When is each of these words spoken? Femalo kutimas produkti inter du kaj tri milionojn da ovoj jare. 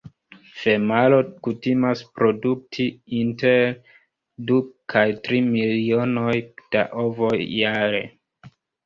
Femalo 0.59 1.17
kutimas 1.47 1.99
produkti 2.19 2.85
inter 3.17 3.61
du 4.47 4.57
kaj 4.95 5.03
tri 5.29 5.43
milionojn 5.51 6.65
da 6.77 6.83
ovoj 7.05 7.35
jare. 7.59 8.01